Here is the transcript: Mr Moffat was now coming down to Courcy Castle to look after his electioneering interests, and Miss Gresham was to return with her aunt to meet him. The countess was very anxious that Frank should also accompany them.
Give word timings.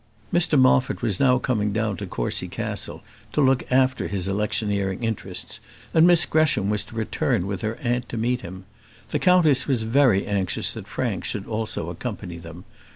Mr 0.33 0.57
Moffat 0.59 1.03
was 1.03 1.19
now 1.19 1.37
coming 1.37 1.71
down 1.71 1.95
to 1.97 2.07
Courcy 2.07 2.47
Castle 2.47 3.03
to 3.33 3.39
look 3.39 3.71
after 3.71 4.07
his 4.07 4.27
electioneering 4.27 5.03
interests, 5.03 5.59
and 5.93 6.07
Miss 6.07 6.25
Gresham 6.25 6.71
was 6.71 6.83
to 6.85 6.95
return 6.95 7.45
with 7.45 7.61
her 7.61 7.77
aunt 7.83 8.09
to 8.09 8.17
meet 8.17 8.41
him. 8.41 8.65
The 9.11 9.19
countess 9.19 9.67
was 9.67 9.83
very 9.83 10.25
anxious 10.25 10.73
that 10.73 10.87
Frank 10.87 11.23
should 11.25 11.45
also 11.45 11.91
accompany 11.91 12.39
them. 12.39 12.63